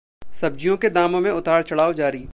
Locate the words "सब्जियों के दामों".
0.41-1.19